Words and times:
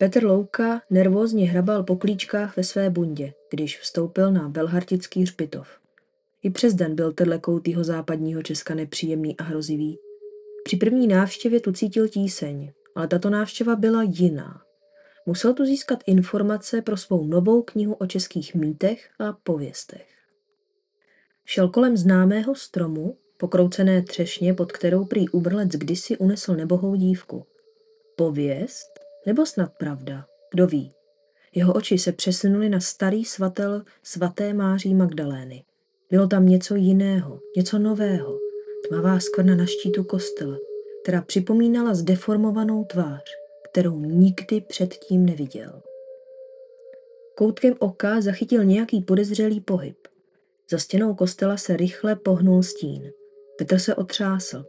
Petr 0.00 0.24
Louka 0.24 0.82
nervózně 0.90 1.50
hrabal 1.50 1.82
po 1.82 1.96
klíčkách 1.96 2.56
ve 2.56 2.64
své 2.64 2.90
bundě, 2.90 3.32
když 3.50 3.78
vstoupil 3.78 4.32
na 4.32 4.48
Belhartický 4.48 5.22
hřbitov. 5.22 5.68
I 6.42 6.50
přes 6.50 6.74
den 6.74 6.94
byl 6.94 7.12
tenhle 7.12 7.38
kout 7.38 7.68
jeho 7.68 7.84
západního 7.84 8.42
Česka 8.42 8.74
nepříjemný 8.74 9.36
a 9.36 9.42
hrozivý. 9.42 9.98
Při 10.64 10.76
první 10.76 11.06
návštěvě 11.06 11.60
tu 11.60 11.72
cítil 11.72 12.08
tíseň, 12.08 12.72
ale 12.94 13.08
tato 13.08 13.30
návštěva 13.30 13.76
byla 13.76 14.02
jiná. 14.02 14.62
Musel 15.26 15.54
tu 15.54 15.64
získat 15.64 15.98
informace 16.06 16.82
pro 16.82 16.96
svou 16.96 17.26
novou 17.26 17.62
knihu 17.62 17.94
o 17.94 18.06
českých 18.06 18.54
mýtech 18.54 19.10
a 19.18 19.32
pověstech. 19.32 20.08
Šel 21.44 21.68
kolem 21.68 21.96
známého 21.96 22.54
stromu, 22.54 23.16
pokroucené 23.36 24.02
třešně, 24.02 24.54
pod 24.54 24.72
kterou 24.72 25.04
prý 25.04 25.28
ubrlec 25.28 25.68
kdysi 25.68 26.18
unesl 26.18 26.54
nebohou 26.54 26.94
dívku. 26.94 27.46
Pověst? 28.16 28.99
Nebo 29.26 29.46
snad 29.46 29.72
pravda? 29.78 30.26
Kdo 30.50 30.66
ví? 30.66 30.92
Jeho 31.54 31.72
oči 31.72 31.98
se 31.98 32.12
přesunuly 32.12 32.68
na 32.68 32.80
starý 32.80 33.24
svatel 33.24 33.82
svaté 34.02 34.52
Máří 34.52 34.94
Magdalény. 34.94 35.64
Bylo 36.10 36.26
tam 36.26 36.46
něco 36.46 36.74
jiného, 36.74 37.40
něco 37.56 37.78
nového. 37.78 38.38
Tmavá 38.88 39.20
skvrna 39.20 39.54
na 39.54 39.66
štítu 39.66 40.04
kostela, 40.04 40.56
která 41.02 41.22
připomínala 41.22 41.94
zdeformovanou 41.94 42.84
tvář, 42.84 43.24
kterou 43.70 44.00
nikdy 44.00 44.60
předtím 44.60 45.26
neviděl. 45.26 45.82
Koutkem 47.34 47.74
oka 47.78 48.20
zachytil 48.20 48.64
nějaký 48.64 49.00
podezřelý 49.00 49.60
pohyb. 49.60 49.96
Za 50.70 50.78
stěnou 50.78 51.14
kostela 51.14 51.56
se 51.56 51.76
rychle 51.76 52.16
pohnul 52.16 52.62
stín. 52.62 53.12
Petr 53.58 53.78
se 53.78 53.94
otřásl. 53.94 54.64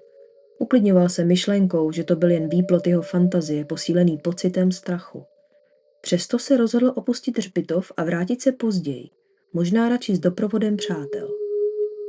Uklidňoval 0.61 1.09
se 1.09 1.25
myšlenkou, 1.25 1.91
že 1.91 2.03
to 2.03 2.15
byl 2.15 2.31
jen 2.31 2.49
výplot 2.49 2.87
jeho 2.87 3.01
fantazie, 3.01 3.65
posílený 3.65 4.17
pocitem 4.17 4.71
strachu. 4.71 5.25
Přesto 6.01 6.39
se 6.39 6.57
rozhodl 6.57 6.93
opustit 6.95 7.37
hřbitov 7.37 7.91
a 7.97 8.03
vrátit 8.03 8.41
se 8.41 8.51
později, 8.51 9.09
možná 9.53 9.89
radši 9.89 10.15
s 10.15 10.19
doprovodem 10.19 10.77
přátel. 10.77 11.29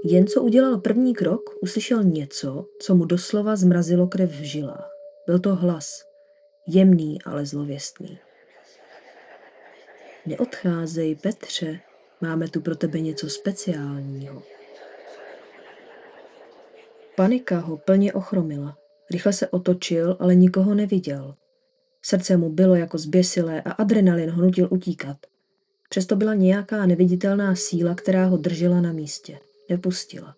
Jen 0.05 0.27
co 0.27 0.43
udělal 0.43 0.79
první 0.79 1.15
krok, 1.15 1.51
uslyšel 1.61 2.03
něco, 2.03 2.67
co 2.79 2.95
mu 2.95 3.05
doslova 3.05 3.57
zmrazilo 3.57 4.07
krev 4.07 4.31
v 4.31 4.43
žilách. 4.43 4.91
Byl 5.27 5.39
to 5.39 5.55
hlas, 5.55 6.05
jemný, 6.67 7.23
ale 7.25 7.47
zlověstný. 7.47 8.19
Neodcházej, 10.27 11.15
Petře, 11.15 11.81
máme 12.21 12.49
tu 12.49 12.61
pro 12.61 12.77
tebe 12.77 13.01
něco 13.01 13.29
speciálního. 13.29 14.43
Panika 17.17 17.59
ho 17.59 17.77
plně 17.77 18.13
ochromila. 18.13 18.79
Rychle 19.11 19.33
se 19.33 19.49
otočil, 19.49 20.17
ale 20.21 20.35
nikoho 20.35 20.75
neviděl. 20.75 21.35
Srdce 22.03 22.37
mu 22.37 22.51
bylo 22.51 22.75
jako 22.75 22.99
zběsilé 22.99 23.63
a 23.63 23.73
adrenalin 23.73 24.31
ho 24.31 24.43
nutil 24.43 24.69
utíkat. 24.71 25.17
Přesto 25.89 26.17
byla 26.17 26.35
nějaká 26.35 26.87
neviditelná 26.87 27.55
síla, 27.55 27.95
která 27.95 28.27
ho 28.27 28.37
držela 28.37 28.81
na 28.81 28.93
místě. 28.93 29.39
Nepustila. 29.71 30.37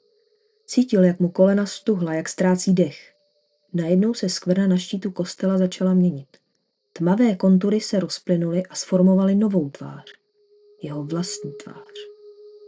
Cítil, 0.67 1.05
jak 1.05 1.21
mu 1.21 1.29
kolena 1.29 1.67
stuhla, 1.67 2.15
jak 2.15 2.29
ztrácí 2.29 2.75
dech. 2.75 3.15
Najednou 3.73 4.15
se 4.15 4.29
skvrna 4.29 4.67
na 4.67 4.77
štítu 4.77 5.11
kostela 5.11 5.59
začala 5.59 5.95
měnit. 5.95 6.29
Tmavé 6.93 7.37
kontury 7.37 7.81
se 7.81 8.01
rozplynuly 8.01 8.63
a 8.67 8.75
sformovaly 8.75 9.35
novou 9.35 9.71
tvář. 9.71 10.05
Jeho 10.83 11.05
vlastní 11.05 11.53
tvář. 11.53 11.93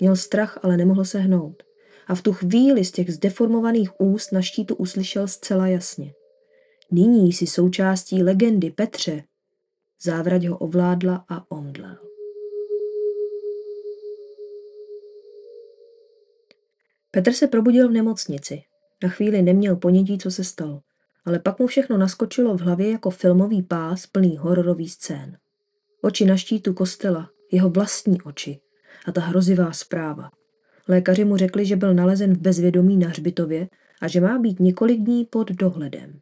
Měl 0.00 0.16
strach, 0.16 0.58
ale 0.62 0.76
nemohl 0.76 1.04
se 1.04 1.18
hnout. 1.18 1.62
A 2.06 2.14
v 2.14 2.22
tu 2.22 2.32
chvíli 2.32 2.84
z 2.84 2.92
těch 2.92 3.14
zdeformovaných 3.14 4.00
úst 4.00 4.32
na 4.32 4.42
štítu 4.42 4.74
uslyšel 4.74 5.28
zcela 5.28 5.66
jasně. 5.66 6.14
Nyní 6.90 7.32
jsi 7.32 7.46
součástí 7.46 8.22
legendy 8.22 8.70
Petře. 8.70 9.22
Závrať 10.02 10.46
ho 10.46 10.58
ovládla 10.58 11.24
a 11.28 11.50
omdlel. 11.50 11.96
Petr 17.10 17.32
se 17.32 17.46
probudil 17.46 17.88
v 17.88 17.92
nemocnici. 17.92 18.62
Na 19.02 19.08
chvíli 19.08 19.42
neměl 19.42 19.76
ponětí, 19.76 20.18
co 20.18 20.30
se 20.30 20.44
stalo, 20.44 20.80
ale 21.24 21.38
pak 21.38 21.58
mu 21.58 21.66
všechno 21.66 21.98
naskočilo 21.98 22.56
v 22.56 22.60
hlavě 22.60 22.90
jako 22.90 23.10
filmový 23.10 23.62
pás 23.62 24.06
plný 24.06 24.36
hororový 24.36 24.88
scén. 24.88 25.38
Oči 26.02 26.24
na 26.24 26.36
štítu 26.36 26.74
kostela, 26.74 27.30
jeho 27.52 27.70
vlastní 27.70 28.22
oči 28.22 28.60
a 29.06 29.12
ta 29.12 29.20
hrozivá 29.20 29.72
zpráva. 29.72 30.30
Lékaři 30.88 31.24
mu 31.24 31.36
řekli, 31.36 31.66
že 31.66 31.76
byl 31.76 31.94
nalezen 31.94 32.34
v 32.34 32.38
bezvědomí 32.38 32.96
na 32.96 33.08
hřbitově 33.08 33.68
a 34.00 34.08
že 34.08 34.20
má 34.20 34.38
být 34.38 34.60
několik 34.60 35.00
dní 35.00 35.24
pod 35.24 35.50
dohledem. 35.50 36.20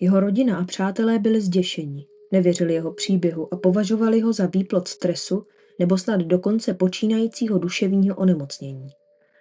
Jeho 0.00 0.20
rodina 0.20 0.58
a 0.58 0.64
přátelé 0.64 1.18
byli 1.18 1.40
zděšeni, 1.40 2.06
nevěřili 2.32 2.74
jeho 2.74 2.92
příběhu 2.92 3.54
a 3.54 3.56
považovali 3.56 4.20
ho 4.20 4.32
za 4.32 4.46
výplot 4.46 4.88
stresu 4.88 5.46
nebo 5.78 5.98
snad 5.98 6.20
dokonce 6.20 6.74
počínajícího 6.74 7.58
duševního 7.58 8.16
onemocnění. 8.16 8.88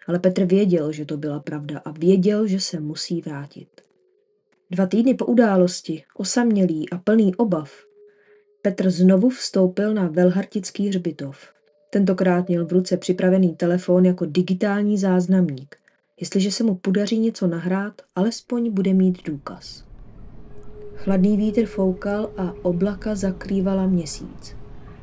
Ale 0.07 0.19
Petr 0.19 0.45
věděl, 0.45 0.91
že 0.91 1.05
to 1.05 1.17
byla 1.17 1.39
pravda 1.39 1.79
a 1.85 1.91
věděl, 1.91 2.47
že 2.47 2.59
se 2.59 2.79
musí 2.79 3.21
vrátit. 3.21 3.81
Dva 4.71 4.85
týdny 4.85 5.13
po 5.13 5.25
události, 5.25 6.03
osamělý 6.17 6.89
a 6.89 6.97
plný 6.97 7.35
obav, 7.35 7.71
Petr 8.61 8.89
znovu 8.89 9.29
vstoupil 9.29 9.93
na 9.93 10.07
Velhartický 10.07 10.87
hřbitov. 10.87 11.54
Tentokrát 11.95 12.47
měl 12.47 12.66
v 12.66 12.72
ruce 12.72 12.97
připravený 12.97 13.56
telefon 13.56 14.06
jako 14.06 14.25
digitální 14.25 14.97
záznamník. 14.97 15.75
Jestliže 16.19 16.51
se 16.51 16.63
mu 16.63 16.75
podaří 16.75 17.19
něco 17.19 17.47
nahrát, 17.47 18.01
alespoň 18.16 18.72
bude 18.72 18.94
mít 18.94 19.25
důkaz. 19.25 19.85
Chladný 20.95 21.38
vítr 21.38 21.66
foukal 21.66 22.29
a 22.38 22.53
oblaka 22.61 23.16
zakrývala 23.16 23.88
měsíc. 23.88 24.56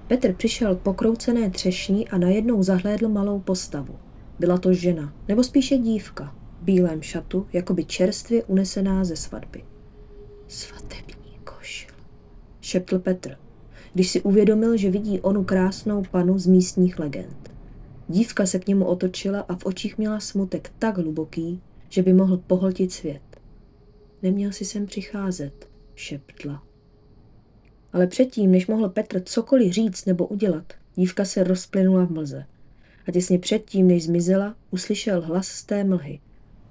Petr 0.09 0.33
přišel 0.33 0.75
pokroucené 0.75 1.51
třešní 1.51 2.09
a 2.09 2.19
najednou 2.19 2.63
zahlédl 2.63 3.09
malou 3.09 3.41
postavu. 3.41 3.99
Byla 4.39 4.59
to 4.59 4.73
žena, 4.73 5.15
nebo 5.29 5.45
spíše 5.45 5.79
dívka, 5.79 6.35
v 6.61 6.65
bílém 6.65 7.03
šatu, 7.03 7.47
jako 7.53 7.75
by 7.75 7.85
čerstvě 7.85 8.45
unesená 8.45 9.05
ze 9.05 9.17
svatby. 9.17 9.65
Svatební 10.49 11.37
košil, 11.45 11.95
šeptl 12.61 12.99
Petr, 12.99 13.37
když 13.95 14.11
si 14.11 14.23
uvědomil, 14.23 14.77
že 14.77 14.91
vidí 14.91 15.21
onu 15.21 15.45
krásnou 15.45 16.03
panu 16.11 16.39
z 16.39 16.47
místních 16.47 16.99
legend. 16.99 17.53
Dívka 18.09 18.47
se 18.47 18.59
k 18.59 18.67
němu 18.67 18.85
otočila 18.85 19.41
a 19.41 19.57
v 19.57 19.67
očích 19.67 19.99
měla 19.99 20.21
smutek 20.21 20.73
tak 20.79 20.99
hluboký, 20.99 21.61
že 21.89 22.03
by 22.03 22.13
mohl 22.13 22.37
pohltit 22.37 22.93
svět. 22.93 23.23
Neměl 24.23 24.53
si 24.53 24.65
sem 24.65 24.87
přicházet, 24.87 25.69
šeptla. 25.95 26.63
Ale 27.93 28.07
předtím, 28.07 28.51
než 28.51 28.67
mohl 28.67 28.89
Petr 28.89 29.23
cokoliv 29.25 29.73
říct 29.73 30.07
nebo 30.07 30.27
udělat, 30.27 30.73
dívka 30.95 31.25
se 31.25 31.45
rozplynula 31.45 32.05
v 32.05 32.11
mlze. 32.11 32.45
A 33.09 33.13
těsně 33.13 33.39
předtím, 33.39 33.89
než 33.89 34.05
zmizela, 34.05 34.57
uslyšel 34.71 35.21
hlas 35.21 35.49
z 35.49 35.65
té 35.65 35.85
mlhy. 35.85 36.21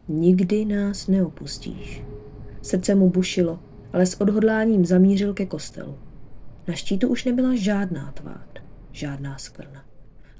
Nikdy 0.08 0.66
nás 0.66 1.08
neopustíš. 1.08 2.04
Srdce 2.62 2.96
mu 2.96 3.10
bušilo, 3.10 3.60
ale 3.94 4.06
s 4.06 4.22
odhodláním 4.22 4.86
zamířil 4.86 5.34
ke 5.34 5.46
kostelu. 5.46 5.98
Na 6.68 6.74
štítu 6.74 7.08
už 7.08 7.24
nebyla 7.24 7.56
žádná 7.56 8.12
tvář, 8.12 8.64
žádná 8.92 9.38
skvrna. 9.38 9.86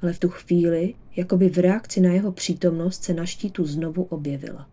Ale 0.02 0.14
v 0.14 0.20
tu 0.20 0.30
chvíli, 0.30 0.96
jako 1.16 1.38
by 1.38 1.50
v 1.50 1.58
reakci 1.58 2.02
na 2.02 2.14
jeho 2.14 2.32
přítomnost, 2.32 3.04
se 3.04 3.14
na 3.14 3.26
štítu 3.26 3.66
znovu 3.66 4.04
objevila. 4.04 4.70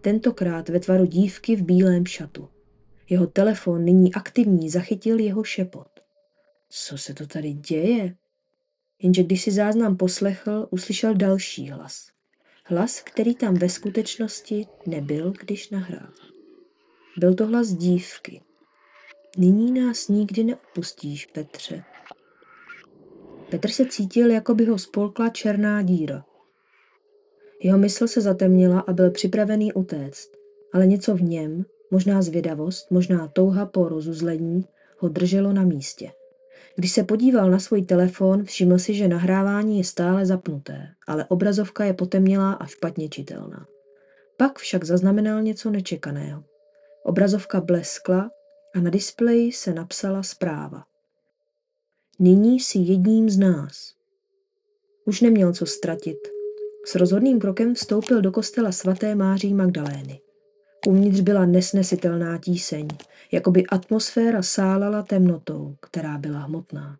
Tentokrát 0.00 0.68
ve 0.68 0.80
tvaru 0.80 1.06
dívky 1.06 1.56
v 1.56 1.62
bílém 1.62 2.06
šatu. 2.06 2.48
Jeho 3.10 3.26
telefon, 3.26 3.84
nyní 3.84 4.14
aktivní, 4.14 4.70
zachytil 4.70 5.18
jeho 5.18 5.44
šepot. 5.44 5.88
Co 6.68 6.98
se 6.98 7.14
to 7.14 7.26
tady 7.26 7.52
děje? 7.52 8.16
Jenže 9.02 9.22
když 9.22 9.42
si 9.42 9.50
záznam 9.50 9.96
poslechl, 9.96 10.68
uslyšel 10.70 11.14
další 11.14 11.70
hlas. 11.70 12.08
Hlas, 12.64 13.00
který 13.00 13.34
tam 13.34 13.54
ve 13.54 13.68
skutečnosti 13.68 14.66
nebyl, 14.86 15.32
když 15.40 15.70
nahrál. 15.70 16.12
Byl 17.18 17.34
to 17.34 17.46
hlas 17.46 17.68
dívky. 17.68 18.42
Nyní 19.40 19.72
nás 19.72 20.08
nikdy 20.08 20.44
neopustíš, 20.44 21.26
Petře. 21.26 21.84
Petr 23.50 23.70
se 23.70 23.86
cítil, 23.86 24.30
jako 24.30 24.54
by 24.54 24.64
ho 24.64 24.78
spolkla 24.78 25.28
černá 25.28 25.82
díra. 25.82 26.24
Jeho 27.62 27.78
mysl 27.78 28.06
se 28.06 28.20
zatemnila 28.20 28.80
a 28.80 28.92
byl 28.92 29.10
připravený 29.10 29.72
utéct, 29.72 30.30
ale 30.72 30.86
něco 30.86 31.14
v 31.14 31.22
něm, 31.22 31.64
možná 31.90 32.22
zvědavost, 32.22 32.90
možná 32.90 33.28
touha 33.28 33.66
po 33.66 33.88
rozuzlení, 33.88 34.64
ho 34.98 35.08
drželo 35.08 35.52
na 35.52 35.62
místě. 35.62 36.12
Když 36.76 36.92
se 36.92 37.04
podíval 37.04 37.50
na 37.50 37.58
svůj 37.58 37.82
telefon, 37.82 38.44
všiml 38.44 38.78
si, 38.78 38.94
že 38.94 39.08
nahrávání 39.08 39.78
je 39.78 39.84
stále 39.84 40.26
zapnuté, 40.26 40.88
ale 41.06 41.24
obrazovka 41.24 41.84
je 41.84 41.94
potemnělá 41.94 42.52
a 42.52 42.66
špatně 42.66 43.08
čitelná. 43.08 43.66
Pak 44.36 44.58
však 44.58 44.84
zaznamenal 44.84 45.42
něco 45.42 45.70
nečekaného. 45.70 46.44
Obrazovka 47.04 47.60
bleskla 47.60 48.30
a 48.78 48.80
na 48.80 48.90
displeji 48.90 49.52
se 49.52 49.74
napsala 49.74 50.22
zpráva. 50.22 50.84
Nyní 52.18 52.60
si 52.60 52.78
jedním 52.78 53.30
z 53.30 53.38
nás. 53.38 53.94
Už 55.04 55.20
neměl 55.20 55.52
co 55.52 55.66
ztratit. 55.66 56.18
S 56.86 56.94
rozhodným 56.94 57.40
krokem 57.40 57.74
vstoupil 57.74 58.20
do 58.20 58.32
kostela 58.32 58.72
svaté 58.72 59.14
Máří 59.14 59.54
Magdalény. 59.54 60.20
Uvnitř 60.86 61.20
byla 61.20 61.46
nesnesitelná 61.46 62.38
tíseň, 62.38 62.88
jako 63.32 63.50
by 63.50 63.66
atmosféra 63.66 64.42
sálala 64.42 65.02
temnotou, 65.02 65.74
která 65.80 66.18
byla 66.18 66.38
hmotná. 66.38 66.98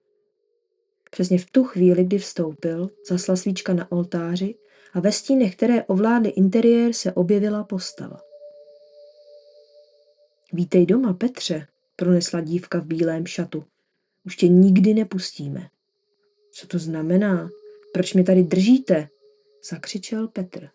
Přesně 1.11 1.39
v 1.39 1.51
tu 1.51 1.65
chvíli, 1.65 2.05
kdy 2.05 2.19
vstoupil, 2.19 2.91
zasla 3.09 3.37
svíčka 3.37 3.75
na 3.75 3.93
oltáři 3.93 4.55
a 4.93 5.01
ve 5.01 5.13
stínech, 5.13 5.57
které 5.57 5.85
ovládly 5.85 6.29
interiér, 6.31 6.93
se 6.93 7.13
objevila 7.13 7.65
postava. 7.65 8.28
Vítej 10.53 10.87
doma, 10.87 11.13
Petře, 11.13 11.67
pronesla 11.97 12.41
dívka 12.41 12.81
v 12.81 12.87
bílém 12.87 13.27
šatu. 13.27 13.65
Už 14.27 14.37
tě 14.37 14.49
nikdy 14.49 14.95
nepustíme. 14.95 15.69
Co 16.51 16.67
to 16.67 16.79
znamená? 16.79 17.51
Proč 17.93 18.15
mě 18.15 18.25
tady 18.25 18.43
držíte? 18.43 19.09
zakřičel 19.71 20.29
Petr. 20.29 20.69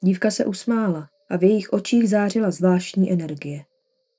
Dívka 0.00 0.30
se 0.30 0.44
usmála 0.44 1.08
a 1.28 1.36
v 1.36 1.42
jejich 1.42 1.72
očích 1.72 2.08
zářila 2.08 2.50
zvláštní 2.50 3.12
energie. 3.12 3.64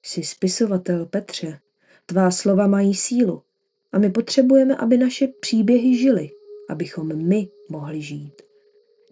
Jsi 0.04 0.24
spisovatel, 0.24 1.06
Petře. 1.06 1.60
Tvá 2.06 2.31
slova 2.31 2.68
mají 2.68 2.96
sílu 2.96 3.44
a 3.92 4.00
my 4.00 4.10
potřebujeme, 4.10 4.75
aby 4.75 4.98
naše 4.98 5.28
příběhy 5.28 5.98
žily, 5.98 6.30
abychom 6.70 7.28
my 7.28 7.50
mohli 7.70 8.02
žít. 8.02 8.42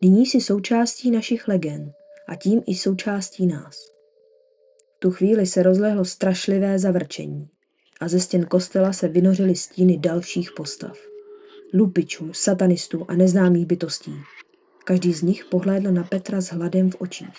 Nyní 0.01 0.25
jsi 0.25 0.41
součástí 0.41 1.11
našich 1.11 1.47
legend 1.47 1.93
a 2.27 2.35
tím 2.35 2.61
i 2.67 2.75
součástí 2.75 3.47
nás. 3.47 3.90
Tu 5.03 5.11
chvíli 5.11 5.45
se 5.45 5.63
rozlehlo 5.63 6.05
strašlivé 6.05 6.79
zavrčení 6.79 7.49
a 8.01 8.07
ze 8.07 8.19
stěn 8.19 8.45
kostela 8.45 8.93
se 8.93 9.07
vynořily 9.07 9.55
stíny 9.55 9.97
dalších 9.97 10.51
postav. 10.51 10.97
Lupičů, 11.73 12.33
satanistů 12.33 13.05
a 13.07 13.13
neznámých 13.13 13.65
bytostí. 13.65 14.13
Každý 14.85 15.13
z 15.13 15.21
nich 15.21 15.45
pohlédl 15.45 15.91
na 15.91 16.03
Petra 16.03 16.41
s 16.41 16.47
hladem 16.47 16.91
v 16.91 16.95
očích. 16.99 17.37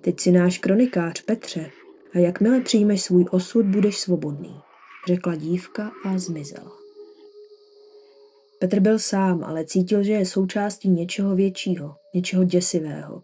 Teď 0.00 0.20
si 0.20 0.32
náš 0.32 0.58
kronikář, 0.58 1.22
Petře, 1.22 1.70
a 2.14 2.18
jakmile 2.18 2.60
přijmeš 2.60 3.02
svůj 3.02 3.24
osud, 3.30 3.66
budeš 3.66 3.98
svobodný, 3.98 4.56
řekla 5.08 5.34
dívka 5.34 5.92
a 6.04 6.18
zmizela. 6.18 6.72
Petr 8.58 8.80
byl 8.80 8.98
sám, 8.98 9.44
ale 9.44 9.64
cítil, 9.64 10.02
že 10.02 10.12
je 10.12 10.26
součástí 10.26 10.88
něčeho 10.88 11.36
většího, 11.36 11.96
něčeho 12.14 12.44
děsivého. 12.44 13.22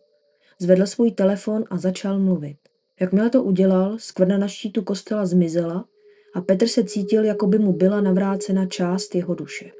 Zvedl 0.58 0.86
svůj 0.86 1.10
telefon 1.10 1.64
a 1.70 1.78
začal 1.78 2.18
mluvit. 2.18 2.67
Jakmile 3.00 3.30
to 3.30 3.42
udělal, 3.42 3.98
skvrna 3.98 4.38
na 4.38 4.48
štítu 4.48 4.82
kostela 4.82 5.26
zmizela 5.26 5.84
a 6.34 6.40
Petr 6.40 6.68
se 6.68 6.84
cítil, 6.84 7.24
jako 7.24 7.46
by 7.46 7.58
mu 7.58 7.72
byla 7.72 8.00
navrácena 8.00 8.66
část 8.66 9.14
jeho 9.14 9.34
duše. 9.34 9.70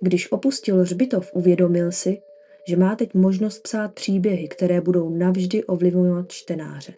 Když 0.00 0.32
opustil 0.32 0.80
hřbitov, 0.80 1.30
uvědomil 1.34 1.92
si, 1.92 2.20
že 2.68 2.76
má 2.76 2.96
teď 2.96 3.14
možnost 3.14 3.62
psát 3.62 3.94
příběhy, 3.94 4.48
které 4.48 4.80
budou 4.80 5.10
navždy 5.10 5.64
ovlivňovat 5.64 6.32
čtenáře. 6.32 6.94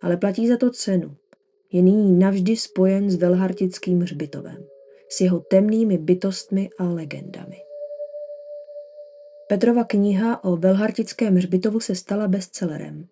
Ale 0.00 0.16
platí 0.16 0.48
za 0.48 0.56
to 0.56 0.70
cenu. 0.70 1.16
Je 1.72 1.82
nyní 1.82 2.18
navždy 2.18 2.56
spojen 2.56 3.10
s 3.10 3.14
Velhartickým 3.14 4.00
hřbitovem, 4.00 4.66
s 5.08 5.20
jeho 5.20 5.40
temnými 5.40 5.98
bytostmi 5.98 6.70
a 6.78 6.84
legendami. 6.84 7.56
Petrova 9.48 9.84
kniha 9.84 10.44
o 10.44 10.56
Velhartickém 10.56 11.36
hřbitovu 11.36 11.80
se 11.80 11.94
stala 11.94 12.28
bestsellerem. 12.28 13.04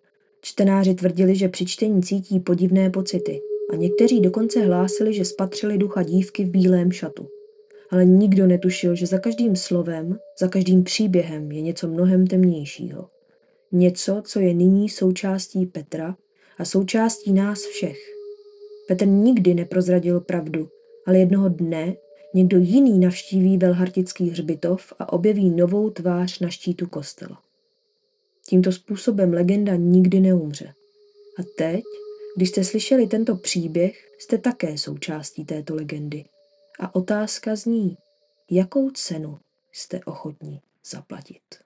Čtenáři 0.43 0.93
tvrdili, 0.93 1.35
že 1.35 1.49
při 1.49 1.65
čtení 1.65 2.03
cítí 2.03 2.39
podivné 2.39 2.89
pocity 2.89 3.41
a 3.73 3.75
někteří 3.75 4.21
dokonce 4.21 4.61
hlásili, 4.61 5.13
že 5.13 5.25
spatřili 5.25 5.77
ducha 5.77 6.03
dívky 6.03 6.45
v 6.45 6.49
bílém 6.49 6.91
šatu– 6.91 7.27
ale 7.93 8.05
nikdo 8.05 8.47
netušil, 8.47 8.95
že 8.95 9.05
za 9.05 9.17
každým 9.17 9.55
slovem, 9.55 10.17
za 10.39 10.47
každým 10.47 10.83
příběhem 10.83 11.51
je 11.51 11.61
něco 11.61 11.87
mnohem 11.87 12.27
temnějšího. 12.27 13.09
Něco, 13.71 14.21
co 14.25 14.39
je 14.39 14.53
nyní 14.53 14.89
součástí 14.89 15.65
Petra 15.65 16.15
a 16.57 16.65
součástí 16.65 17.33
nás 17.33 17.61
všech. 17.61 17.97
Petr 18.87 19.07
nikdy 19.07 19.53
neprozradil 19.53 20.19
pravdu, 20.19 20.69
ale 21.05 21.17
jednoho 21.17 21.49
dne 21.49 21.95
někdo 22.33 22.57
jiný 22.57 22.99
navštíví 22.99 23.57
Velhartický 23.57 24.29
hřbitov 24.29 24.93
a 24.99 25.13
objeví 25.13 25.49
novou 25.49 25.89
tvář 25.89 26.39
na 26.39 26.49
štítu 26.49 26.87
kostela. 26.87 27.42
Tímto 28.45 28.71
způsobem 28.71 29.33
legenda 29.33 29.75
nikdy 29.75 30.19
neumře. 30.19 30.73
A 31.39 31.43
teď, 31.57 31.83
když 32.37 32.49
jste 32.49 32.63
slyšeli 32.63 33.07
tento 33.07 33.35
příběh, 33.35 34.07
jste 34.19 34.37
také 34.37 34.77
součástí 34.77 35.45
této 35.45 35.75
legendy. 35.75 36.25
A 36.79 36.95
otázka 36.95 37.55
zní, 37.55 37.97
jakou 38.51 38.89
cenu 38.89 39.39
jste 39.71 39.99
ochotní 40.05 40.61
zaplatit. 40.85 41.62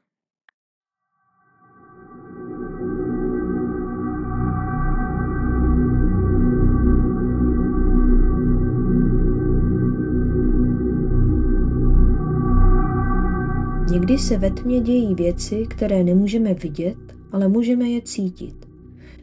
Někdy 13.91 14.17
se 14.17 14.37
ve 14.37 14.51
tmě 14.51 14.79
dějí 14.79 15.15
věci, 15.15 15.67
které 15.69 16.03
nemůžeme 16.03 16.53
vidět, 16.53 16.97
ale 17.31 17.47
můžeme 17.47 17.89
je 17.89 18.01
cítit. 18.01 18.65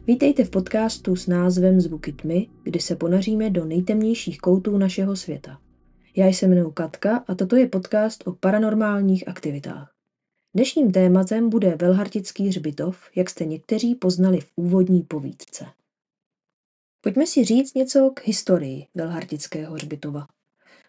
Vítejte 0.07 0.43
v 0.43 0.49
podcastu 0.49 1.15
s 1.15 1.27
názvem 1.27 1.81
Zvuky 1.81 2.13
tmy, 2.13 2.47
kdy 2.63 2.79
se 2.79 2.95
ponaříme 2.95 3.49
do 3.49 3.65
nejtemnějších 3.65 4.37
koutů 4.37 4.77
našeho 4.77 5.15
světa. 5.15 5.59
Já 6.15 6.27
jsem 6.27 6.51
jmenuji 6.51 6.71
Katka 6.71 7.23
a 7.27 7.35
toto 7.35 7.55
je 7.55 7.67
podcast 7.67 8.27
o 8.27 8.31
paranormálních 8.33 9.27
aktivitách. 9.27 9.93
Dnešním 10.53 10.91
tématem 10.91 11.49
bude 11.49 11.75
Velhartický 11.75 12.47
hřbitov, 12.47 13.09
jak 13.15 13.29
jste 13.29 13.45
někteří 13.45 13.95
poznali 13.95 14.39
v 14.39 14.51
úvodní 14.55 15.01
povídce. 15.01 15.65
Pojďme 17.01 17.27
si 17.27 17.45
říct 17.45 17.73
něco 17.73 18.11
k 18.13 18.27
historii 18.27 18.87
Velhartického 18.95 19.73
hřbitova. 19.73 20.27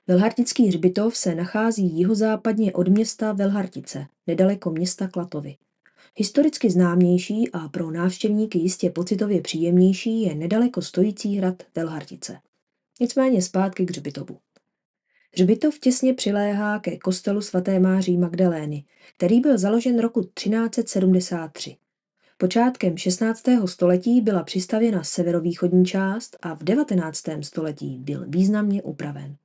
Velhartický 0.09 0.67
hřbitov 0.67 1.17
se 1.17 1.35
nachází 1.35 1.99
jihozápadně 1.99 2.73
od 2.73 2.89
města 2.89 3.33
Velhartice, 3.33 4.07
nedaleko 4.27 4.71
města 4.71 5.09
Klatovy. 5.09 5.57
Historicky 6.17 6.71
známější 6.71 7.51
a 7.53 7.69
pro 7.69 7.91
návštěvníky 7.91 8.59
jistě 8.59 8.91
pocitově 8.91 9.41
příjemnější 9.41 10.23
je 10.23 10.35
nedaleko 10.35 10.83
stojící 10.83 11.37
hrad 11.37 11.63
Velhartice. 11.75 12.39
Nicméně 13.01 13.43
zpátky 13.43 13.87
k 13.87 13.91
hřbitovu. 13.91 14.39
Hřbitov 15.33 15.79
těsně 15.79 16.15
přiléhá 16.15 16.79
ke 16.79 16.99
kostelu 16.99 17.41
svaté 17.41 17.81
Máří 17.81 18.17
Magdalény, 18.17 18.85
který 19.17 19.41
byl 19.41 19.59
založen 19.59 19.99
roku 19.99 20.23
1373. 20.23 21.77
Počátkem 22.39 22.97
16. 22.97 23.43
století 23.67 24.21
byla 24.21 24.43
přistavěna 24.43 25.05
severovýchodní 25.05 25.85
část 25.85 26.37
a 26.43 26.55
v 26.55 26.63
19. 26.63 27.23
století 27.43 27.99
byl 27.99 28.25
významně 28.29 28.83
upraven. 28.83 29.37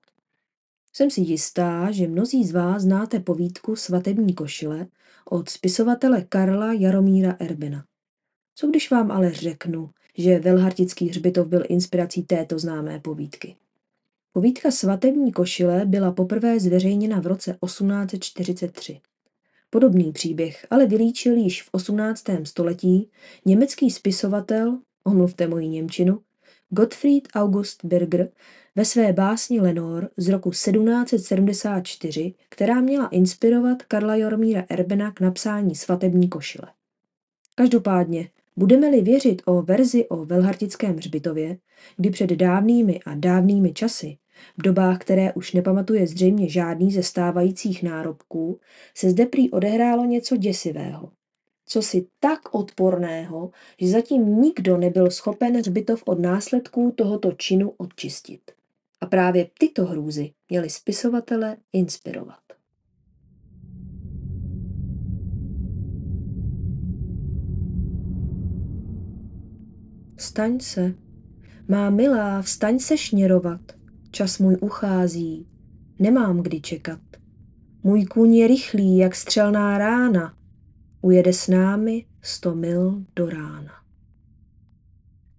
Jsem 0.93 1.11
si 1.11 1.21
jistá, 1.21 1.91
že 1.91 2.07
mnozí 2.07 2.43
z 2.43 2.51
vás 2.51 2.81
znáte 2.81 3.19
povídku 3.19 3.75
Svatební 3.75 4.33
košile 4.33 4.87
od 5.25 5.49
spisovatele 5.49 6.21
Karla 6.21 6.73
Jaromíra 6.73 7.35
Erbena. 7.39 7.85
Co 8.55 8.67
když 8.67 8.91
vám 8.91 9.11
ale 9.11 9.31
řeknu, 9.31 9.89
že 10.17 10.39
Velhartický 10.39 11.09
hřbitov 11.09 11.47
byl 11.47 11.63
inspirací 11.69 12.23
této 12.23 12.59
známé 12.59 12.99
povídky? 12.99 13.55
Povídka 14.33 14.71
Svatební 14.71 15.31
košile 15.31 15.85
byla 15.85 16.11
poprvé 16.11 16.59
zveřejněna 16.59 17.19
v 17.19 17.27
roce 17.27 17.57
1843. 17.65 19.01
Podobný 19.69 20.11
příběh 20.11 20.67
ale 20.69 20.85
vylíčil 20.85 21.35
již 21.35 21.63
v 21.63 21.69
18. 21.71 22.23
století 22.43 23.09
německý 23.45 23.91
spisovatel, 23.91 24.79
omluvte 25.03 25.47
moji 25.47 25.67
Němčinu, 25.67 26.21
Gottfried 26.73 27.27
August 27.35 27.85
Berger 27.85 28.29
ve 28.75 28.85
své 28.85 29.13
básni 29.13 29.59
Lenor 29.59 30.09
z 30.17 30.29
roku 30.29 30.49
1774, 30.49 32.33
která 32.49 32.81
měla 32.81 33.07
inspirovat 33.07 33.83
Karla 33.83 34.15
Jormíra 34.15 34.65
Erbena 34.69 35.11
k 35.11 35.19
napsání 35.19 35.75
svatební 35.75 36.29
košile. 36.29 36.67
Každopádně 37.55 38.29
Budeme-li 38.57 39.01
věřit 39.01 39.41
o 39.45 39.61
verzi 39.61 40.07
o 40.07 40.25
Velhartickém 40.25 40.95
hřbitově, 40.95 41.57
kdy 41.97 42.09
před 42.09 42.29
dávnými 42.29 42.99
a 43.05 43.15
dávnými 43.15 43.73
časy, 43.73 44.17
v 44.57 44.61
dobách, 44.61 44.97
které 44.97 45.33
už 45.33 45.53
nepamatuje 45.53 46.07
zřejmě 46.07 46.49
žádný 46.49 46.91
ze 46.91 47.03
stávajících 47.03 47.83
nárobků, 47.83 48.59
se 48.95 49.09
zde 49.09 49.25
prý 49.25 49.51
odehrálo 49.51 50.05
něco 50.05 50.37
děsivého. 50.37 51.11
Co 51.71 51.81
si 51.81 52.07
tak 52.19 52.55
odporného, 52.55 53.51
že 53.81 53.87
zatím 53.87 54.41
nikdo 54.41 54.77
nebyl 54.77 55.11
schopen 55.11 55.57
hřbitov 55.57 56.03
od 56.05 56.19
následků 56.19 56.93
tohoto 56.97 57.31
činu 57.31 57.73
odčistit. 57.77 58.51
A 59.01 59.05
právě 59.05 59.49
tyto 59.59 59.85
hrůzy 59.85 60.33
měly 60.49 60.69
spisovatele 60.69 61.57
inspirovat. 61.73 62.39
Vstaň 70.15 70.59
se, 70.59 70.93
má 71.67 71.89
milá, 71.89 72.41
vstaň 72.41 72.79
se 72.79 72.97
šněrovat, 72.97 73.61
čas 74.11 74.39
můj 74.39 74.57
uchází, 74.61 75.47
nemám 75.99 76.41
kdy 76.41 76.61
čekat. 76.61 77.01
Můj 77.83 78.05
kůň 78.05 78.35
je 78.35 78.47
rychlý, 78.47 78.97
jak 78.97 79.15
střelná 79.15 79.77
rána, 79.77 80.40
ujede 81.01 81.33
s 81.33 81.47
námi 81.47 82.05
sto 82.21 82.55
mil 82.55 83.03
do 83.15 83.29
rána. 83.29 83.73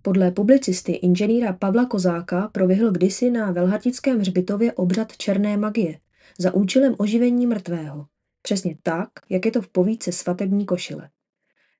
Podle 0.02 0.30
publicisty 0.30 0.92
inženýra 0.92 1.52
Pavla 1.52 1.86
Kozáka 1.86 2.48
proběhl 2.52 2.92
kdysi 2.92 3.30
na 3.30 3.52
Velhatickém 3.52 4.18
hřbitově 4.18 4.72
obřad 4.72 5.16
černé 5.16 5.56
magie 5.56 5.98
za 6.38 6.54
účelem 6.54 6.94
oživení 6.98 7.46
mrtvého. 7.46 8.06
Přesně 8.42 8.76
tak, 8.82 9.08
jak 9.30 9.46
je 9.46 9.52
to 9.52 9.62
v 9.62 9.68
povídce 9.68 10.12
svatební 10.12 10.66
košile. 10.66 11.08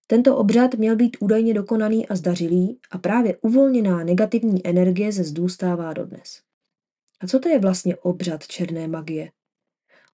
Tento 0.07 0.37
obřad 0.37 0.75
měl 0.75 0.97
být 0.97 1.17
údajně 1.21 1.55
dokonaný 1.55 2.09
a 2.09 2.17
zdařilý 2.17 2.79
a 2.91 2.99
právě 2.99 3.37
uvolněná 3.37 4.05
negativní 4.05 4.67
energie 4.67 5.13
ze 5.13 5.25
zdů 5.25 5.49
stává 5.49 5.93
dodnes. 5.93 6.41
A 7.21 7.27
co 7.27 7.39
to 7.39 7.49
je 7.49 7.59
vlastně 7.59 7.97
obřad 7.97 8.47
černé 8.47 8.89
magie? 8.89 9.31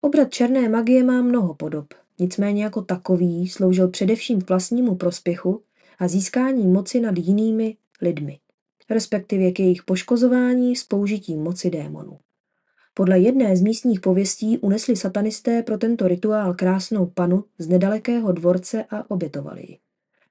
Obřad 0.00 0.30
černé 0.30 0.68
magie 0.68 1.04
má 1.04 1.22
mnoho 1.22 1.54
podob, 1.54 1.94
nicméně 2.18 2.64
jako 2.64 2.82
takový 2.82 3.48
sloužil 3.48 3.88
především 3.88 4.40
k 4.40 4.48
vlastnímu 4.48 4.94
prospěchu 4.94 5.62
a 5.98 6.08
získání 6.08 6.66
moci 6.66 7.00
nad 7.00 7.18
jinými 7.18 7.76
lidmi, 8.02 8.38
respektive 8.90 9.50
k 9.50 9.60
jejich 9.60 9.82
poškozování 9.82 10.76
s 10.76 10.84
použitím 10.84 11.42
moci 11.42 11.70
démonů. 11.70 12.18
Podle 12.94 13.18
jedné 13.18 13.56
z 13.56 13.60
místních 13.60 14.00
pověstí 14.00 14.58
unesli 14.58 14.96
satanisté 14.96 15.62
pro 15.62 15.78
tento 15.78 16.08
rituál 16.08 16.54
krásnou 16.54 17.06
panu 17.06 17.44
z 17.58 17.68
nedalekého 17.68 18.32
dvorce 18.32 18.84
a 18.90 19.10
obětovali 19.10 19.60
ji. 19.60 19.78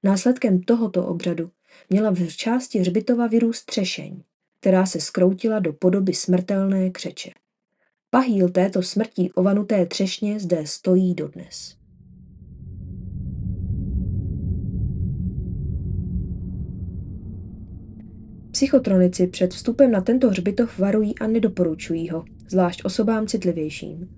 Následkem 0.02 0.60
tohoto 0.62 1.06
obřadu 1.06 1.50
měla 1.90 2.10
v 2.10 2.36
části 2.36 2.78
hřbitova 2.78 3.26
vyrůst 3.26 3.66
třešeň, 3.66 4.22
která 4.60 4.86
se 4.86 5.00
skroutila 5.00 5.58
do 5.58 5.72
podoby 5.72 6.14
smrtelné 6.14 6.90
křeče. 6.90 7.30
Pahýl 8.10 8.48
této 8.48 8.82
smrtí 8.82 9.32
ovanuté 9.32 9.86
třešně 9.86 10.40
zde 10.40 10.66
stojí 10.66 11.14
dodnes. 11.14 11.77
Psychotronici 18.58 19.26
před 19.26 19.54
vstupem 19.54 19.90
na 19.90 20.00
tento 20.00 20.30
hřbitov 20.30 20.78
varují 20.78 21.18
a 21.18 21.26
nedoporučují 21.26 22.08
ho, 22.08 22.24
zvlášť 22.48 22.84
osobám 22.84 23.26
citlivějším. 23.26 24.08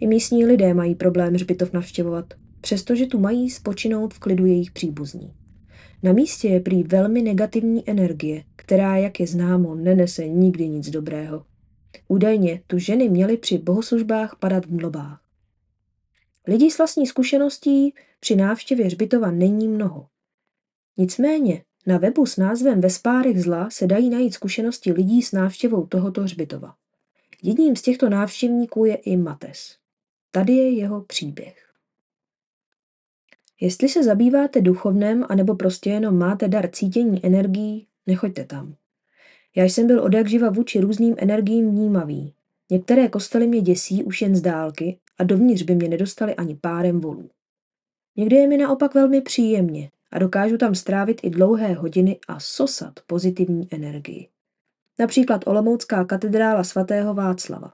I 0.00 0.06
místní 0.06 0.46
lidé 0.46 0.74
mají 0.74 0.94
problém 0.94 1.34
hřbitov 1.34 1.72
navštěvovat, 1.72 2.34
přestože 2.60 3.06
tu 3.06 3.18
mají 3.18 3.50
spočinout 3.50 4.14
v 4.14 4.18
klidu 4.18 4.46
jejich 4.46 4.70
příbuzní. 4.70 5.34
Na 6.02 6.12
místě 6.12 6.48
je 6.48 6.60
prý 6.60 6.82
velmi 6.82 7.22
negativní 7.22 7.90
energie, 7.90 8.44
která, 8.56 8.96
jak 8.96 9.20
je 9.20 9.26
známo, 9.26 9.74
nenese 9.74 10.28
nikdy 10.28 10.68
nic 10.68 10.90
dobrého. 10.90 11.44
Údajně 12.08 12.62
tu 12.66 12.78
ženy 12.78 13.08
měly 13.08 13.36
při 13.36 13.58
bohoslužbách 13.58 14.36
padat 14.40 14.66
v 14.66 14.72
mlobách. 14.72 15.20
Lidí 16.46 16.70
s 16.70 16.78
vlastní 16.78 17.06
zkušeností 17.06 17.94
při 18.20 18.36
návštěvě 18.36 18.86
hřbitova 18.86 19.30
není 19.30 19.68
mnoho. 19.68 20.06
Nicméně 20.96 21.62
na 21.86 21.98
webu 21.98 22.26
s 22.26 22.36
názvem 22.36 22.80
Ve 22.80 22.90
spárech 22.90 23.42
zla 23.42 23.70
se 23.70 23.86
dají 23.86 24.10
najít 24.10 24.34
zkušenosti 24.34 24.92
lidí 24.92 25.22
s 25.22 25.32
návštěvou 25.32 25.86
tohoto 25.86 26.22
hřbitova. 26.22 26.74
Jedním 27.42 27.76
z 27.76 27.82
těchto 27.82 28.08
návštěvníků 28.08 28.84
je 28.84 28.94
i 28.94 29.16
Mates. 29.16 29.76
Tady 30.30 30.52
je 30.52 30.70
jeho 30.70 31.00
příběh. 31.00 31.66
Jestli 33.60 33.88
se 33.88 34.04
zabýváte 34.04 34.60
duchovnem, 34.60 35.24
anebo 35.28 35.54
prostě 35.54 35.90
jenom 35.90 36.18
máte 36.18 36.48
dar 36.48 36.70
cítění 36.70 37.26
energií, 37.26 37.86
nechoďte 38.06 38.44
tam. 38.44 38.74
Já 39.56 39.64
jsem 39.64 39.86
byl 39.86 40.00
od 40.00 40.14
jak 40.14 40.28
živa 40.28 40.50
vůči 40.50 40.80
různým 40.80 41.14
energiím 41.18 41.70
vnímavý. 41.70 42.32
Některé 42.70 43.08
kostely 43.08 43.46
mě 43.46 43.60
děsí 43.60 44.04
už 44.04 44.22
jen 44.22 44.36
z 44.36 44.40
dálky 44.40 44.98
a 45.18 45.24
dovnitř 45.24 45.62
by 45.62 45.74
mě 45.74 45.88
nedostali 45.88 46.34
ani 46.34 46.54
párem 46.54 47.00
volů. 47.00 47.30
Někdy 48.16 48.36
je 48.36 48.48
mi 48.48 48.56
naopak 48.56 48.94
velmi 48.94 49.20
příjemně 49.20 49.90
a 50.16 50.18
dokážu 50.18 50.56
tam 50.56 50.74
strávit 50.74 51.20
i 51.22 51.30
dlouhé 51.30 51.74
hodiny 51.74 52.18
a 52.28 52.40
sosat 52.40 52.92
pozitivní 53.06 53.68
energii. 53.70 54.28
Například 54.98 55.46
Olomoucká 55.46 56.04
katedrála 56.04 56.64
svatého 56.64 57.14
Václava. 57.14 57.72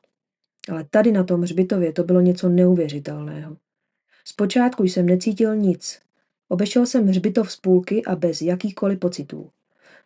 Ale 0.71 0.85
tady 0.91 1.13
na 1.13 1.25
tom 1.25 1.43
hřbitově 1.43 1.93
to 1.93 2.05
bylo 2.05 2.21
něco 2.21 2.49
neuvěřitelného. 2.49 3.57
Zpočátku 4.25 4.85
jsem 4.85 5.07
necítil 5.07 5.57
nic. 5.57 6.01
Obešel 6.49 6.87
jsem 6.87 7.07
hřbitov 7.07 7.53
z 7.53 7.57
půlky 7.57 8.05
a 8.05 8.17
bez 8.17 8.43
jakýchkoliv 8.43 8.99
pocitů. 8.99 9.51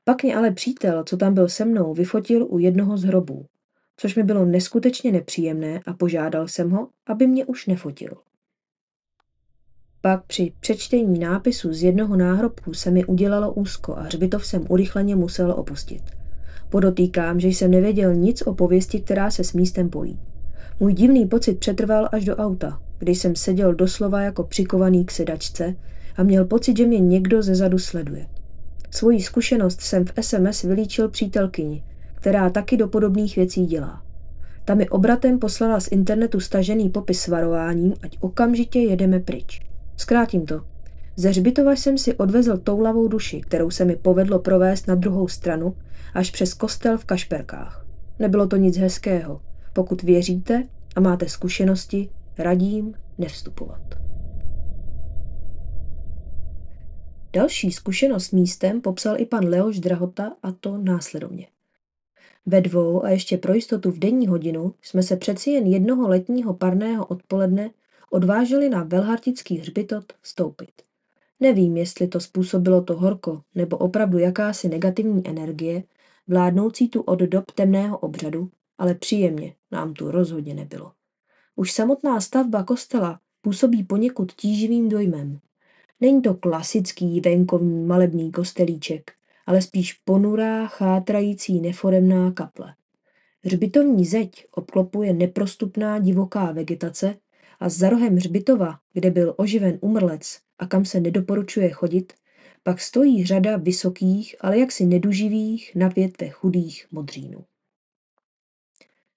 Pak 0.05 0.23
mě 0.23 0.37
ale 0.37 0.50
přítel, 0.50 1.05
co 1.05 1.16
tam 1.16 1.35
byl 1.35 1.49
se 1.49 1.64
mnou, 1.64 1.95
vyfotil 1.95 2.47
u 2.50 2.59
jednoho 2.59 2.99
z 2.99 3.05
hrobů, 3.05 3.47
což 3.97 4.14
mi 4.14 4.23
bylo 4.23 4.45
neskutečně 4.45 5.12
nepříjemné 5.12 5.81
a 5.87 5.95
požádal 5.95 6.49
jsem 6.49 6.71
ho, 6.71 6.88
aby 7.07 7.26
mě 7.26 7.45
už 7.45 7.66
nefotil. 7.66 8.25
Pak 10.07 10.25
při 10.25 10.53
přečtení 10.61 11.19
nápisu 11.19 11.73
z 11.73 11.83
jednoho 11.83 12.17
náhrobku 12.17 12.75
se 12.75 12.91
mi 12.91 13.05
udělalo 13.05 13.53
úzko 13.53 13.97
a 13.97 14.03
hřbitov 14.03 14.47
jsem 14.47 14.65
urychleně 14.69 15.17
musel 15.17 15.53
opustit. 15.53 16.03
Podotýkám, 16.69 17.41
že 17.41 17.49
jsem 17.49 17.71
nevěděl 17.71 18.15
nic 18.15 18.43
o 18.43 18.55
pověsti, 18.55 19.01
která 19.01 19.31
se 19.31 19.45
s 19.45 19.53
místem 19.53 19.91
pojí. 19.91 20.19
Můj 20.81 20.93
divný 20.93 21.27
pocit 21.27 21.59
přetrval 21.59 22.09
až 22.13 22.25
do 22.25 22.37
auta, 22.37 22.81
kdy 22.99 23.15
jsem 23.15 23.37
seděl 23.37 23.75
doslova 23.75 24.21
jako 24.21 24.45
přikovaný 24.45 25.05
k 25.05 25.11
sedačce 25.11 25.75
a 26.17 26.23
měl 26.23 26.45
pocit, 26.45 26.77
že 26.77 26.87
mě 26.87 27.01
někdo 27.01 27.43
ze 27.43 27.55
zadu 27.55 27.79
sleduje. 27.79 28.27
Svoji 28.91 29.21
zkušenost 29.21 29.81
jsem 29.81 30.05
v 30.05 30.13
SMS 30.21 30.63
vylíčil 30.63 31.09
přítelkyni, 31.09 31.85
která 32.15 32.51
taky 32.51 32.77
do 32.77 32.89
podobných 32.89 33.37
věcí 33.37 33.67
dělá. 33.67 34.03
Ta 34.65 34.75
mi 34.75 34.89
obratem 34.89 35.39
poslala 35.39 35.81
z 35.81 35.89
internetu 35.93 36.41
stažený 36.41 36.89
popis 36.89 37.21
s 37.21 37.29
varováním, 37.29 37.95
ať 38.03 38.17
okamžitě 38.21 38.79
jedeme 38.79 39.21
pryč. 39.21 39.67
Zkrátím 39.97 40.47
to. 40.47 40.65
Ze 41.17 41.29
hřbitova 41.29 41.73
jsem 41.73 41.99
si 41.99 42.15
odvezl 42.15 42.57
toulavou 42.57 43.09
duši, 43.09 43.41
kterou 43.41 43.71
se 43.71 43.85
mi 43.85 43.97
povedlo 43.97 44.38
provést 44.38 44.88
na 44.88 44.95
druhou 44.95 45.29
stranu, 45.29 45.76
až 46.15 46.31
přes 46.31 46.55
kostel 46.55 46.99
v 46.99 47.05
Kašperkách. 47.05 47.87
Nebylo 48.19 48.47
to 48.47 48.57
nic 48.57 48.76
hezkého. 48.76 49.41
Pokud 49.73 50.03
věříte 50.03 50.69
a 50.97 51.00
máte 51.00 51.29
zkušenosti, 51.29 52.11
radím 52.38 52.95
nevstupovat. 53.19 53.81
Další 57.33 57.73
zkušenost 57.73 58.33
místem 58.33 58.81
popsal 58.81 59.21
i 59.21 59.26
pan 59.26 59.45
Leoš 59.45 59.81
Drahota 59.81 60.33
a 60.43 60.53
to 60.53 60.79
následovně. 60.79 61.47
Ve 62.47 62.61
dvou 62.61 63.05
a 63.05 63.11
ještě 63.11 63.37
pro 63.38 63.55
jistotu 63.55 63.91
v 63.91 63.99
denní 63.99 64.26
hodinu 64.26 64.75
jsme 64.83 65.03
se 65.03 65.17
přeci 65.17 65.50
jen 65.50 65.67
jednoho 65.67 66.09
letního 66.09 66.55
parného 66.55 67.07
odpoledne 67.07 67.71
odváželi 68.11 68.69
na 68.69 68.83
Velhartický 68.83 69.59
hřbitov 69.59 70.05
stoupit. 70.23 70.73
Nevím, 71.41 71.77
jestli 71.77 72.09
to 72.09 72.21
způsobilo 72.21 72.83
to 72.83 72.97
horko, 72.97 73.43
nebo 73.55 73.77
opravdu 73.77 74.19
jakási 74.19 74.69
negativní 74.69 75.29
energie, 75.29 75.83
vládnoucí 76.29 76.89
tu 76.89 77.01
od 77.01 77.19
dob 77.19 77.51
temného 77.51 77.99
obřadu, 77.99 78.51
ale 78.79 78.95
příjemně 78.95 79.55
nám 79.71 79.95
tu 79.95 80.11
rozhodně 80.11 80.55
nebylo. 80.55 80.93
Už 81.57 81.73
samotná 81.73 82.21
stavba 82.21 82.63
kostela 82.63 83.21
působí 83.41 83.85
poněkud 83.85 84.33
tíživým 84.33 84.89
dojmem. 84.89 85.39
Není 86.01 86.23
to 86.23 86.35
klasický 86.35 87.21
venkovní 87.21 87.85
malebný 87.85 88.33
kostelíček, 88.33 89.13
ale 89.47 89.63
spíš 89.63 89.93
ponurá, 89.93 90.67
chátrající 90.67 91.61
neforemná 91.61 92.33
kaple. 92.33 92.75
Hřbitovní 93.45 94.05
zeď 94.05 94.47
obklopuje 94.51 95.13
neprostupná 95.13 95.99
divoká 95.99 96.53
vegetace 96.53 97.17
a 97.61 97.69
za 97.69 97.91
rohem 97.91 98.17
hřbitova, 98.17 98.79
kde 98.93 99.11
byl 99.11 99.35
oživen 99.37 99.79
umrlec 99.81 100.39
a 100.59 100.67
kam 100.67 100.85
se 100.85 101.01
nedoporučuje 101.01 101.71
chodit, 101.71 102.13
pak 102.63 102.81
stojí 102.81 103.25
řada 103.25 103.57
vysokých, 103.57 104.37
ale 104.41 104.59
jaksi 104.59 104.87
neduživých, 104.87 105.73
na 105.75 105.89
větve 105.89 106.29
chudých 106.29 106.87
modřínů. 106.93 107.45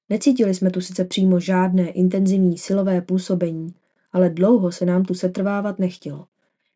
Necítili 0.09 0.53
jsme 0.53 0.69
tu 0.69 0.81
sice 0.81 1.05
přímo 1.05 1.39
žádné 1.39 1.89
intenzivní 1.89 2.57
silové 2.57 3.01
působení, 3.01 3.73
ale 4.11 4.29
dlouho 4.29 4.71
se 4.71 4.85
nám 4.85 5.05
tu 5.05 5.13
setrvávat 5.13 5.79
nechtělo. 5.79 6.27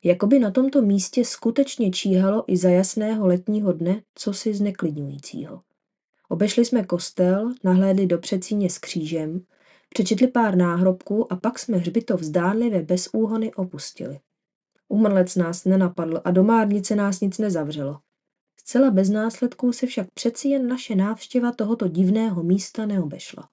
Jakoby 0.04 0.40
na 0.40 0.52
tomto 0.52 0.82
místě 0.82 1.26
skutečně 1.26 1.92
číhalo 1.92 2.44
i 2.48 2.58
za 2.58 2.70
jasného 2.70 3.28
letního 3.28 3.74
dne 3.74 4.02
co 4.16 4.34
si 4.34 4.54
zneklidňujícího. 4.54 5.62
Obešli 6.30 6.66
jsme 6.66 6.84
kostel, 6.84 7.54
nahlédli 7.64 8.08
do 8.08 8.18
předsíně 8.18 8.70
s 8.70 8.78
křížem, 8.78 9.42
přečetli 9.94 10.28
pár 10.28 10.56
náhrobků 10.58 11.34
a 11.34 11.36
pak 11.36 11.60
jsme 11.60 11.78
hřbitov 11.78 12.22
zdánlivě 12.22 12.82
bez 12.82 13.10
úhony 13.14 13.54
opustili. 13.54 14.20
Umrlec 14.88 15.36
nás 15.36 15.66
nenapadl 15.66 16.22
a 16.26 16.32
do 16.32 16.44
márnice 16.44 16.96
nás 16.96 17.22
nic 17.22 17.38
nezavřelo. 17.38 18.00
Zcela 18.60 18.92
bez 18.92 19.10
následků 19.10 19.74
se 19.74 19.88
však 19.88 20.08
přeci 20.14 20.48
jen 20.48 20.68
naše 20.68 20.96
návštěva 20.96 21.52
tohoto 21.52 21.88
divného 21.88 22.44
místa 22.44 22.86
neobešla. 22.86 23.50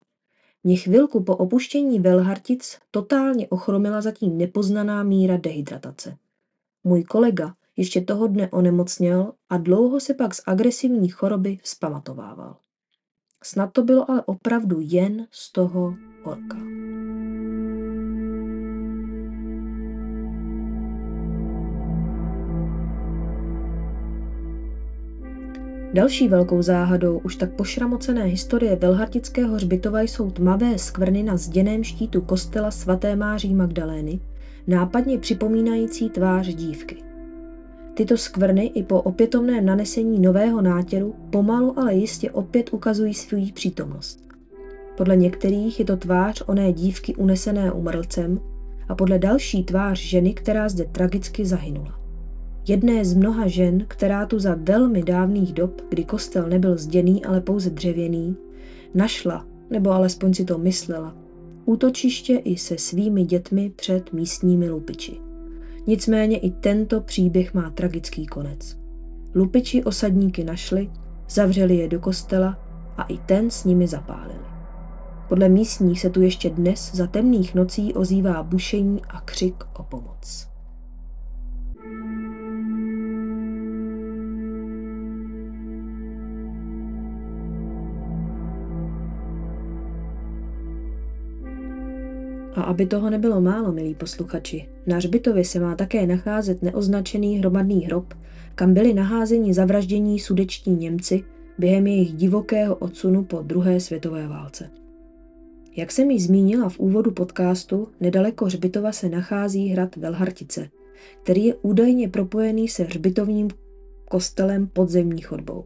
Mě 0.64 0.76
chvilku 0.76 1.24
po 1.24 1.36
opuštění 1.36 2.00
Velhartic 2.00 2.78
totálně 2.90 3.48
ochromila 3.48 4.00
zatím 4.00 4.38
nepoznaná 4.38 5.02
míra 5.02 5.36
dehydratace. 5.36 6.16
Můj 6.84 7.04
kolega 7.04 7.54
ještě 7.76 8.00
toho 8.00 8.26
dne 8.26 8.50
onemocněl 8.50 9.32
a 9.48 9.56
dlouho 9.56 10.00
se 10.00 10.14
pak 10.14 10.34
z 10.34 10.42
agresivní 10.46 11.08
choroby 11.08 11.58
vzpamatovával. 11.62 12.56
Snad 13.44 13.72
to 13.72 13.82
bylo 13.82 14.10
ale 14.10 14.22
opravdu 14.22 14.76
jen 14.80 15.26
z 15.30 15.52
toho 15.52 15.94
horka. 16.22 16.70
Další 25.94 26.28
velkou 26.28 26.62
záhadou 26.62 27.18
už 27.18 27.36
tak 27.36 27.52
pošramocené 27.52 28.24
historie 28.24 28.76
Velhartického 28.76 29.54
hřbitova 29.54 30.00
jsou 30.00 30.30
tmavé 30.30 30.78
skvrny 30.78 31.22
na 31.22 31.36
zděném 31.36 31.84
štítu 31.84 32.20
kostela 32.20 32.70
svaté 32.70 33.16
Máří 33.16 33.54
Magdalény, 33.54 34.20
nápadně 34.66 35.18
připomínající 35.18 36.10
tvář 36.10 36.46
dívky. 36.54 36.96
Tyto 37.94 38.16
skvrny 38.16 38.66
i 38.66 38.82
po 38.82 39.02
opětovném 39.02 39.66
nanesení 39.66 40.20
nového 40.20 40.62
nátěru 40.62 41.14
pomalu 41.30 41.78
ale 41.78 41.94
jistě 41.94 42.30
opět 42.30 42.72
ukazují 42.72 43.14
svou 43.14 43.46
přítomnost. 43.54 44.29
Podle 45.00 45.16
některých 45.16 45.78
je 45.78 45.84
to 45.84 45.96
tvář 45.96 46.42
oné 46.46 46.72
dívky 46.72 47.14
unesené 47.14 47.72
umrlcem 47.72 48.40
a 48.88 48.94
podle 48.94 49.18
další 49.18 49.64
tvář 49.64 50.00
ženy, 50.00 50.34
která 50.34 50.68
zde 50.68 50.84
tragicky 50.84 51.46
zahynula. 51.46 52.00
Jedné 52.68 53.04
z 53.04 53.14
mnoha 53.14 53.46
žen, 53.46 53.84
která 53.88 54.26
tu 54.26 54.38
za 54.38 54.56
velmi 54.58 55.02
dávných 55.02 55.52
dob, 55.52 55.80
kdy 55.88 56.04
kostel 56.04 56.48
nebyl 56.48 56.78
zděný, 56.78 57.24
ale 57.24 57.40
pouze 57.40 57.70
dřevěný, 57.70 58.36
našla, 58.94 59.46
nebo 59.70 59.90
alespoň 59.90 60.34
si 60.34 60.44
to 60.44 60.58
myslela, 60.58 61.16
útočiště 61.64 62.36
i 62.36 62.56
se 62.56 62.78
svými 62.78 63.24
dětmi 63.24 63.72
před 63.76 64.12
místními 64.12 64.70
lupiči. 64.70 65.16
Nicméně 65.86 66.38
i 66.38 66.50
tento 66.50 67.00
příběh 67.00 67.54
má 67.54 67.70
tragický 67.70 68.26
konec. 68.26 68.76
Lupiči 69.34 69.84
osadníky 69.84 70.44
našli, 70.44 70.90
zavřeli 71.30 71.76
je 71.76 71.88
do 71.88 72.00
kostela 72.00 72.58
a 72.96 73.02
i 73.02 73.18
ten 73.18 73.50
s 73.50 73.64
nimi 73.64 73.86
zapálili. 73.86 74.59
Podle 75.30 75.48
místních 75.48 76.00
se 76.00 76.10
tu 76.10 76.22
ještě 76.22 76.50
dnes 76.50 76.94
za 76.94 77.06
temných 77.06 77.54
nocí 77.54 77.94
ozývá 77.94 78.42
bušení 78.42 79.00
a 79.08 79.20
křik 79.20 79.54
o 79.78 79.82
pomoc. 79.82 80.48
A 92.54 92.62
aby 92.62 92.86
toho 92.86 93.10
nebylo 93.10 93.40
málo, 93.40 93.72
milí 93.72 93.94
posluchači, 93.94 94.68
na 94.86 94.96
hřbitově 94.96 95.44
se 95.44 95.60
má 95.60 95.74
také 95.74 96.06
nacházet 96.06 96.62
neoznačený 96.62 97.38
hromadný 97.38 97.80
hrob, 97.80 98.14
kam 98.54 98.74
byli 98.74 98.94
naházeni 98.94 99.54
zavraždění 99.54 100.18
sudečtí 100.18 100.70
Němci 100.70 101.24
během 101.58 101.86
jejich 101.86 102.12
divokého 102.12 102.76
odsunu 102.76 103.24
po 103.24 103.42
druhé 103.42 103.80
světové 103.80 104.28
válce. 104.28 104.79
Jak 105.76 105.92
jsem 105.92 106.10
ji 106.10 106.20
zmínila 106.20 106.68
v 106.68 106.78
úvodu 106.78 107.10
podcastu, 107.10 107.88
nedaleko 108.00 108.44
hřbitova 108.44 108.92
se 108.92 109.08
nachází 109.08 109.68
hrad 109.68 109.96
Velhartice, 109.96 110.70
který 111.22 111.44
je 111.44 111.54
údajně 111.54 112.08
propojený 112.08 112.68
se 112.68 112.82
hřbitovním 112.82 113.48
kostelem 114.08 114.66
podzemní 114.66 115.22
chodbou. 115.22 115.64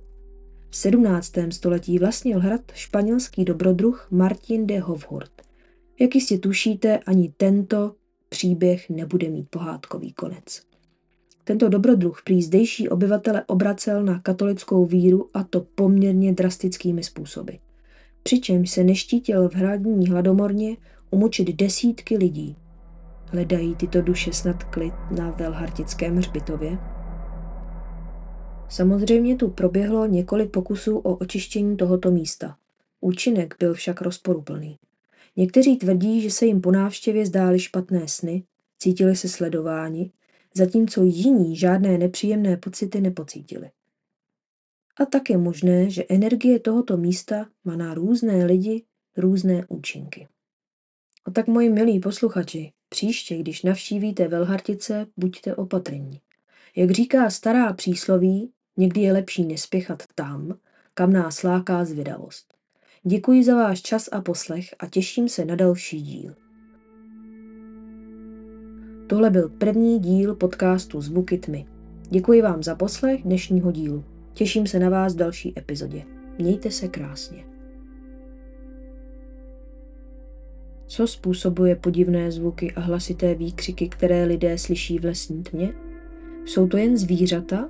V 0.70 0.76
17. 0.76 1.32
století 1.50 1.98
vlastnil 1.98 2.40
hrad 2.40 2.60
španělský 2.74 3.44
dobrodruh 3.44 4.08
Martin 4.10 4.66
de 4.66 4.78
Hovhurt. 4.78 5.42
Jak 6.00 6.14
jistě 6.14 6.38
tušíte, 6.38 6.98
ani 6.98 7.32
tento 7.36 7.94
příběh 8.28 8.90
nebude 8.90 9.28
mít 9.28 9.48
pohádkový 9.50 10.12
konec. 10.12 10.62
Tento 11.44 11.68
dobrodruh 11.68 12.22
prý 12.24 12.42
zdejší 12.42 12.88
obyvatele 12.88 13.44
obracel 13.46 14.04
na 14.04 14.20
katolickou 14.20 14.84
víru 14.84 15.30
a 15.34 15.44
to 15.44 15.60
poměrně 15.74 16.32
drastickými 16.32 17.02
způsoby. 17.02 17.52
Přičemž 18.24 18.70
se 18.70 18.84
neštítil 18.84 19.48
v 19.48 19.54
hradní 19.54 20.06
hladomorně 20.06 20.76
umučit 21.10 21.56
desítky 21.56 22.16
lidí. 22.16 22.56
Hledají 23.26 23.74
tyto 23.74 24.02
duše 24.02 24.32
snad 24.32 24.64
klid 24.64 24.94
na 25.10 25.30
Velhartickém 25.30 26.16
hřbitově? 26.16 26.78
Samozřejmě 28.68 29.36
tu 29.36 29.50
proběhlo 29.50 30.06
několik 30.06 30.50
pokusů 30.50 30.98
o 30.98 31.16
očištění 31.16 31.76
tohoto 31.76 32.10
místa. 32.10 32.56
Účinek 33.00 33.54
byl 33.58 33.74
však 33.74 34.00
rozporuplný. 34.00 34.78
Někteří 35.36 35.76
tvrdí, 35.76 36.20
že 36.20 36.30
se 36.30 36.46
jim 36.46 36.60
po 36.60 36.70
návštěvě 36.70 37.26
zdály 37.26 37.60
špatné 37.60 38.08
sny, 38.08 38.42
cítili 38.78 39.16
se 39.16 39.28
sledováni, 39.28 40.10
zatímco 40.54 41.02
jiní 41.02 41.56
žádné 41.56 41.98
nepříjemné 41.98 42.56
pocity 42.56 43.00
nepocítili. 43.00 43.70
A 45.00 45.04
tak 45.04 45.30
je 45.30 45.38
možné, 45.38 45.90
že 45.90 46.04
energie 46.08 46.58
tohoto 46.60 46.96
místa 46.96 47.46
má 47.64 47.76
na 47.76 47.94
různé 47.94 48.44
lidi 48.44 48.84
různé 49.16 49.64
účinky. 49.68 50.28
A 51.24 51.30
tak 51.30 51.46
moji 51.46 51.70
milí 51.70 52.00
posluchači, 52.00 52.72
příště, 52.88 53.38
když 53.38 53.62
navštívíte 53.62 54.28
Velhartice, 54.28 55.06
buďte 55.16 55.54
opatrní. 55.54 56.20
Jak 56.76 56.90
říká 56.90 57.30
stará 57.30 57.72
přísloví, 57.72 58.50
někdy 58.76 59.00
je 59.00 59.12
lepší 59.12 59.44
nespěchat 59.44 60.02
tam, 60.14 60.58
kam 60.94 61.12
nás 61.12 61.42
láká 61.42 61.84
zvědavost. 61.84 62.54
Děkuji 63.02 63.44
za 63.44 63.54
váš 63.54 63.82
čas 63.82 64.08
a 64.12 64.20
poslech 64.20 64.74
a 64.78 64.86
těším 64.86 65.28
se 65.28 65.44
na 65.44 65.54
další 65.54 66.02
díl. 66.02 66.34
Tohle 69.06 69.30
byl 69.30 69.48
první 69.48 69.98
díl 69.98 70.34
podcastu 70.34 71.00
Zvuky 71.00 71.38
tmy. 71.38 71.66
Děkuji 72.10 72.42
vám 72.42 72.62
za 72.62 72.74
poslech 72.74 73.22
dnešního 73.22 73.72
dílu. 73.72 74.13
Těším 74.34 74.66
se 74.66 74.78
na 74.78 74.88
vás 74.88 75.14
v 75.14 75.18
další 75.18 75.58
epizodě. 75.58 76.02
Mějte 76.38 76.70
se 76.70 76.88
krásně. 76.88 77.44
Co 80.86 81.06
způsobuje 81.06 81.76
podivné 81.76 82.32
zvuky 82.32 82.72
a 82.72 82.80
hlasité 82.80 83.34
výkřiky, 83.34 83.88
které 83.88 84.24
lidé 84.24 84.58
slyší 84.58 84.98
v 84.98 85.04
lesní 85.04 85.42
tmě? 85.42 85.72
Jsou 86.44 86.66
to 86.66 86.76
jen 86.76 86.96
zvířata 86.96 87.68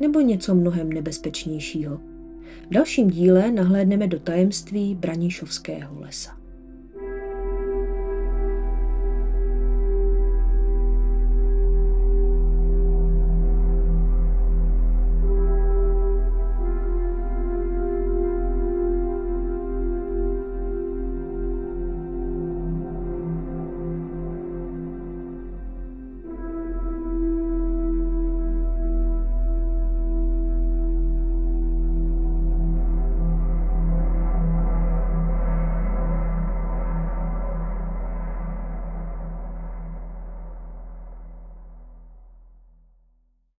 nebo 0.00 0.20
něco 0.20 0.54
mnohem 0.54 0.92
nebezpečnějšího? 0.92 1.96
V 2.66 2.70
dalším 2.70 3.10
díle 3.10 3.52
nahlédneme 3.52 4.06
do 4.06 4.20
tajemství 4.20 4.94
Branišovského 4.94 6.00
lesa. 6.00 6.39